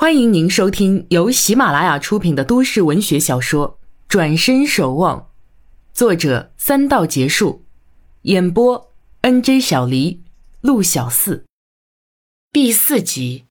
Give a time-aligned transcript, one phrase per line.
[0.00, 5.18] 欢迎您收听由喜马拉雅出品的都市文学小说《转身守望》，
[5.92, 7.64] 作者三道结束，
[8.22, 8.92] 演播
[9.22, 10.22] N J 小黎、
[10.60, 11.44] 陆小四，
[12.52, 13.46] 第四集。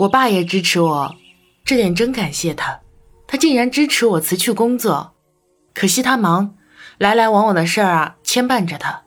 [0.00, 1.16] 我爸也支持我，
[1.64, 2.82] 这点真感谢他。
[3.26, 5.14] 他竟然支持我辞去工作，
[5.72, 6.58] 可惜他忙，
[6.98, 9.04] 来来往往的事儿啊牵绊着他。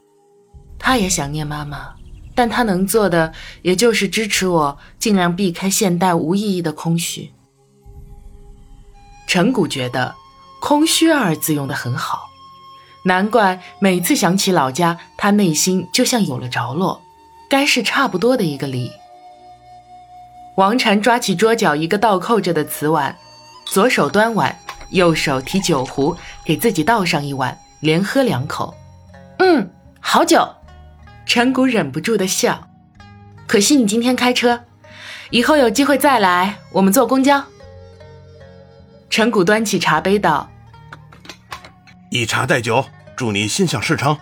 [0.80, 1.96] 他也想念妈妈。
[2.38, 3.34] 但他能做的，
[3.64, 7.32] 也就是支持我尽量避开现代无意义的空虚。
[9.25, 10.14] 陈谷觉得
[10.61, 12.30] “空虚”二字用的很好，
[13.06, 17.02] 难怪每次想起老家，他内心就像有了着落，
[17.50, 18.92] 该是差不多的一个理。
[20.58, 23.18] 王禅抓起桌角一个倒扣着的瓷碗，
[23.66, 24.56] 左手端碗，
[24.92, 28.75] 右手提酒壶，给自己倒上一碗，连喝两口。
[29.39, 29.68] 嗯，
[30.00, 30.47] 好酒。
[31.28, 32.70] 陈谷忍不住的笑，
[33.45, 34.64] 可惜你今天开车，
[35.30, 37.44] 以后有机会再来，我们坐公交。
[39.09, 40.50] 陈谷端起茶杯道
[42.09, 42.86] ：“以茶代酒，
[43.17, 44.17] 祝你心想事成。”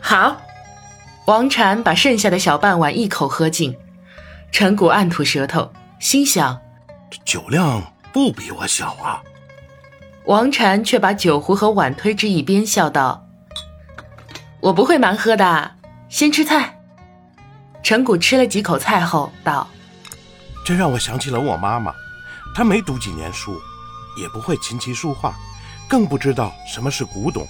[0.00, 0.40] 好。
[1.26, 3.74] 王禅把剩下的小半碗一口喝尽，
[4.52, 6.60] 陈谷暗吐舌头，心想：
[7.24, 9.22] 酒量不比我小啊。
[10.26, 13.26] 王禅却把酒壶和碗推至一边，笑道
[14.60, 15.72] ：“我不会蛮喝的。”
[16.08, 16.78] 先吃菜。
[17.82, 19.68] 陈谷吃了几口菜后道
[20.64, 21.92] ：“这让我想起了我妈妈，
[22.54, 23.60] 她没读几年书，
[24.16, 25.34] 也不会琴棋书画，
[25.88, 27.46] 更不知道什么是古董。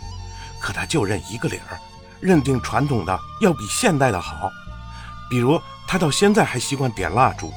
[0.61, 1.79] 可她就认一个理儿，
[2.21, 4.51] 认定传统的要比现代的好。
[5.31, 7.53] 比如她到现在还习惯点蜡烛，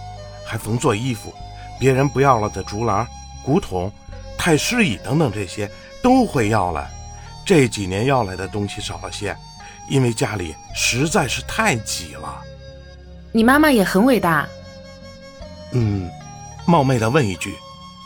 [0.45, 1.33] 还缝做衣服，
[1.79, 3.07] 别人不要了的竹篮、
[3.43, 3.91] 古董、
[4.37, 5.71] 太师椅等等这些
[6.03, 6.91] 都会要来。
[7.43, 9.35] 这几年要来的东西少了些。”
[9.89, 12.41] 因为家里实在是太挤了。
[13.31, 14.47] 你妈妈也很伟大。
[15.73, 16.09] 嗯，
[16.65, 17.55] 冒昧的问一句，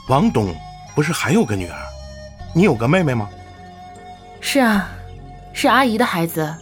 [0.10, 0.54] 王董
[0.96, 1.78] 不是还有个女儿？
[2.54, 3.30] 你有个妹妹吗？
[4.42, 4.90] 是啊，
[5.54, 6.54] 是阿姨的孩子，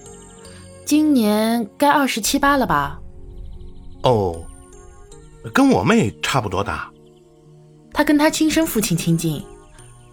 [0.86, 3.00] 今年该二十七八了吧？
[4.04, 4.46] 哦，
[5.54, 6.90] 跟我妹差不多大。
[7.94, 9.44] 她跟她亲生父亲亲近，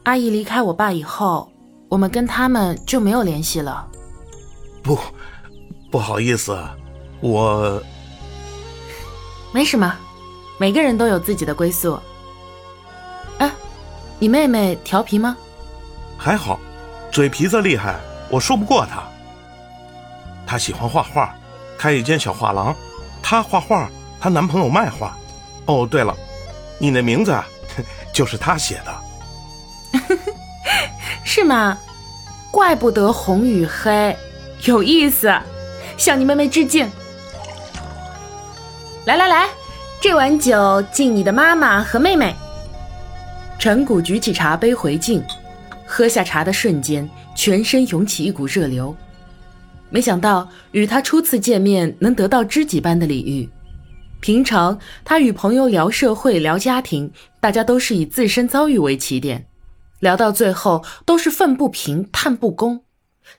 [0.04, 1.52] 阿姨离开我爸以后，
[1.88, 3.86] 我们跟他们就没有联系了。
[4.86, 4.96] 不，
[5.90, 6.56] 不好意思，
[7.20, 7.82] 我
[9.52, 9.92] 没什么，
[10.58, 11.98] 每个人都有自己的归宿。
[13.38, 13.50] 哎，
[14.20, 15.36] 你妹妹调皮吗？
[16.16, 16.60] 还好，
[17.10, 17.98] 嘴皮子厉害，
[18.30, 19.02] 我说不过她。
[20.46, 21.34] 她喜欢画画，
[21.76, 22.72] 开一间小画廊。
[23.20, 25.18] 她画画，她男朋友卖画。
[25.66, 26.16] 哦，对了，
[26.78, 27.36] 你那名字
[28.14, 30.00] 就是她写的。
[31.24, 31.76] 是吗？
[32.52, 34.16] 怪不得红与黑。
[34.64, 35.32] 有意思，
[35.96, 36.88] 向你妹妹致敬。
[39.04, 39.48] 来来来，
[40.00, 42.34] 这碗酒敬你的妈妈和妹妹。
[43.58, 45.22] 陈谷举起茶杯回敬，
[45.86, 48.94] 喝下茶的瞬间，全身涌起一股热流。
[49.88, 53.48] 没想到与他初次见面能得到知己般的礼遇。
[54.18, 59.46] 平常他与朋友聊社会、聊家庭，大家都是以自身遭遇为起点，
[60.00, 62.82] 聊到最后都是愤不平、叹不公。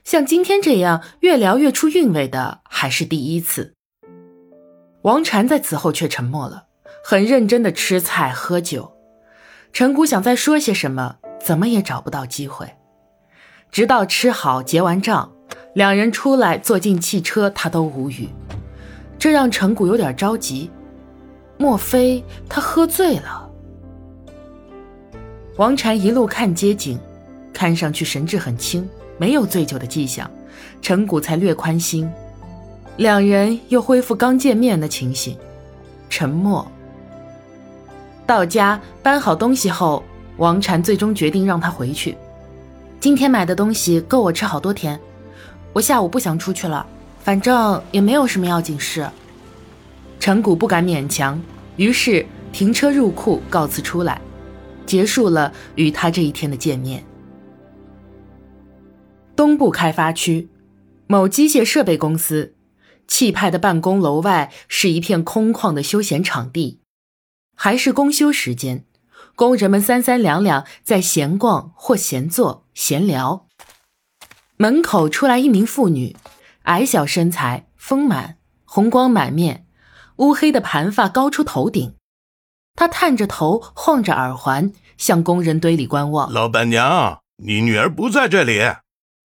[0.04, 3.74] 像今天这样越聊越出韵味的还是第一次。
[5.02, 6.64] 王禅在此后却沉默了，
[7.04, 8.92] 很认真的吃菜喝酒。
[9.72, 12.74] 陈谷想再说些什么，怎么也找不到机会。
[13.70, 15.32] 直到吃好结完账，
[15.74, 18.28] 两人出来坐进汽车，他都无语。
[19.18, 20.70] 这让陈谷有点着急，
[21.58, 23.50] 莫非他喝醉了？
[25.56, 26.98] 王禅一路看街景，
[27.52, 28.88] 看上去神志很清。
[29.18, 30.30] 没有醉酒的迹象，
[30.80, 32.10] 陈谷才略宽心。
[32.96, 35.36] 两人又恢复刚见面的情形，
[36.08, 36.66] 沉默。
[38.26, 40.02] 到家搬好东西后，
[40.36, 42.16] 王禅最终决定让他回去。
[43.00, 44.98] 今天买的东西够我吃好多天，
[45.72, 46.84] 我下午不想出去了，
[47.22, 49.08] 反正也没有什么要紧事。
[50.18, 51.40] 陈谷不敢勉强，
[51.76, 54.20] 于是停车入库告辞出来，
[54.84, 57.02] 结束了与他这一天的见面。
[59.38, 60.48] 东部开发区，
[61.06, 62.56] 某机械设备公司，
[63.06, 66.80] 气派的办公楼外是一片空旷的休闲场地，
[67.54, 68.84] 还是公休时间，
[69.36, 73.46] 工人们三三两两在闲逛或闲坐闲聊。
[74.56, 76.16] 门口出来一名妇女，
[76.62, 79.64] 矮小身材，丰满，红光满面，
[80.16, 81.94] 乌黑的盘发高出头顶，
[82.74, 86.28] 她探着头，晃着耳环，向工人堆里观望。
[86.32, 88.58] 老板娘，你女儿不在这里。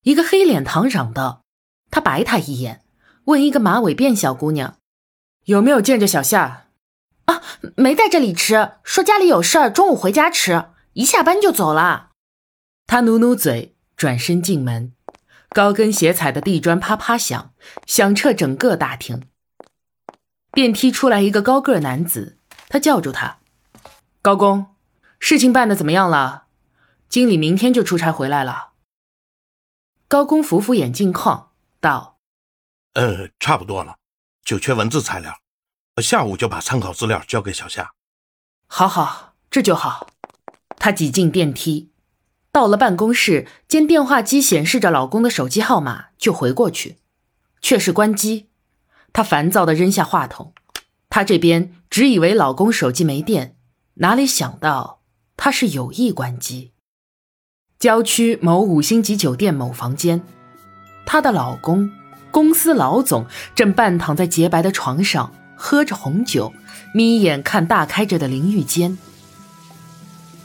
[0.04, 1.44] 一个黑脸堂嚷道
[1.90, 2.84] ：“他白他一眼，
[3.26, 4.78] 问一个马尾辫小姑娘
[5.46, 6.68] ：‘有没有见着小夏？’
[7.26, 7.42] 啊，
[7.78, 12.10] 没在这里吃，说家里有事儿，中午回家吃，一下班就走了。
[12.86, 14.92] 他努努嘴，转身进门，
[15.50, 17.54] 高跟鞋踩的地砖啪啪响，
[17.86, 19.24] 响彻整个大厅。
[20.52, 23.38] 电梯出来一个高个男子，他叫住他
[24.22, 24.76] ：“高工，
[25.18, 26.48] 事情办的怎么样了？
[27.08, 28.72] 经理明天就出差回来了。”
[30.14, 31.50] 高工扶扶眼镜框，
[31.80, 32.20] 道
[32.94, 33.96] ：“呃，差不多了，
[34.46, 35.40] 就缺文字材料，
[36.04, 37.94] 下午就把参考资料交给小夏。
[38.70, 40.12] ”“好好，这就好。”
[40.78, 41.90] 他挤进电梯，
[42.52, 47.00] 到了办公室，见电话机显示着老公的手机号码，就回过去，
[47.60, 48.50] 却是关机。
[49.12, 50.54] 他烦躁地扔下话筒。
[51.10, 53.58] 他这边只以为老公手机没电，
[53.96, 55.02] 哪里想到
[55.36, 56.73] 他是有意关机。
[57.84, 60.22] 郊区某五星级酒店某房间，
[61.06, 61.92] 她的老公，
[62.32, 66.54] 公司老总正半躺在洁白的床上，喝着红酒，
[66.94, 68.98] 眯眼看大开着的淋浴间。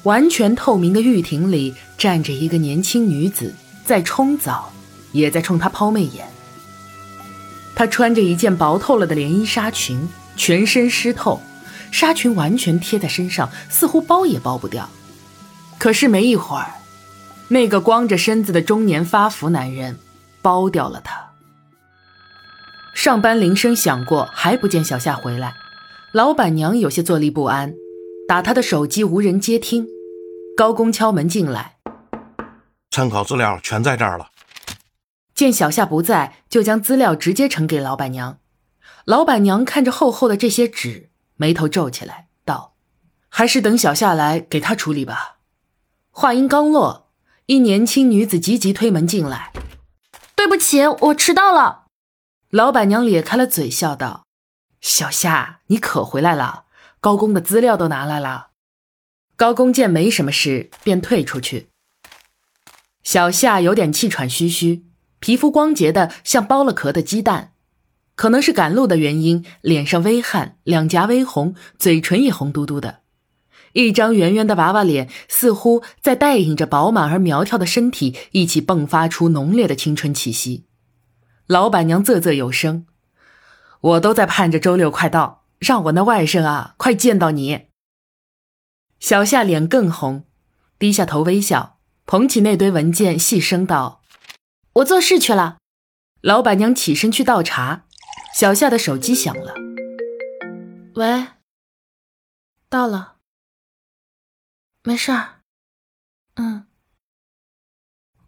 [0.03, 3.55] 完全透明的浴亭里站着一个年轻女子，
[3.85, 4.73] 在冲澡，
[5.13, 6.27] 也在冲他抛媚眼。
[7.77, 11.41] 她穿着一件薄透了的连衣纱裙，全身湿透，
[11.93, 14.89] 纱裙完全贴在身上，似乎包也包不掉。
[15.79, 16.73] 可是没一会儿。
[17.49, 19.99] 那个光着身子的中年发福男人，
[20.43, 21.33] 包掉了他。
[22.95, 25.55] 上班铃声响过，还不见小夏回来，
[26.13, 27.75] 老板娘有些坐立不安，
[28.27, 29.87] 打他的手机无人接听。
[30.57, 31.77] 高工敲门进来，
[32.91, 34.31] 参考资料全在这儿了。
[35.35, 38.41] 见小夏不在，就将资料直接呈给老板娘。
[39.05, 42.75] 老板娘看着厚厚的这些纸，眉头皱起来，道
[43.31, 45.37] ：“还是等小夏来给他处理吧。”
[46.11, 47.08] 话音刚落。
[47.51, 49.55] 一年轻女子急急推门进来，
[50.37, 51.87] 对不起，我迟到了。
[52.51, 54.27] 老板娘咧开了嘴，笑道
[54.83, 56.65] ：“小夏，你可回来了，
[57.01, 58.49] 高工的资料都拿来了。”
[59.35, 61.71] 高工见没什么事，便退出去。
[63.03, 64.85] 小夏有点气喘吁吁，
[65.19, 67.55] 皮肤光洁的像剥了壳的鸡蛋，
[68.15, 73.01] 可能是赶路的原因，脸上微汗，两颊微红，嘴唇也红嘟嘟的。
[73.73, 80.67] 一张圆圆的娃娃脸，似乎在带引着饱满而苗条的身体一起迸发出浓烈的青春气息。
[81.47, 82.87] 老板娘啧啧有声
[83.81, 87.67] ：“我都在盼着周六快到，让我那外甥啊快见到你。”
[89.01, 90.25] 小夏脸更红，
[90.79, 94.03] 低下头微笑，捧起那堆文件，细声道
[94.75, 95.59] ：“我做事去了。”
[96.21, 97.85] 老板娘起身去倒茶，
[98.35, 99.55] 小夏的手机响了
[100.97, 101.29] ：“喂，
[102.69, 103.15] 到了。”
[104.89, 105.41] 没事儿，
[106.37, 106.67] 嗯。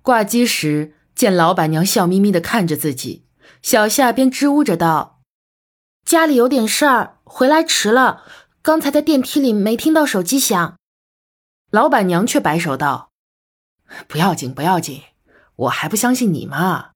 [0.03, 3.27] 挂机时，见老板娘笑眯眯的看着自己，
[3.63, 5.23] 小夏便支吾着道
[6.05, 8.25] ：“家里有点事儿，回来迟了。
[8.61, 10.77] 刚才在电梯里没听到手机响。”
[11.73, 13.11] 老板娘却摆手道
[14.07, 15.03] ：“不要紧，不要紧，
[15.57, 16.91] 我还不相信你吗？